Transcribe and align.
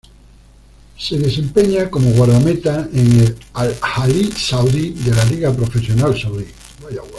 Se 0.97 1.15
desempeña 1.19 1.91
como 1.91 2.09
guardameta 2.13 2.89
en 2.91 3.19
el 3.19 3.37
Al-Ahli 3.53 4.31
Saudi 4.31 4.93
de 4.93 5.11
la 5.13 5.23
Liga 5.25 5.53
Profesional 5.53 6.19
Saudí. 6.19 6.47